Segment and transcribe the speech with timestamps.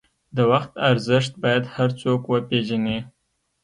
[0.35, 2.99] د وخت ارزښت باید هر څوک وپېژني.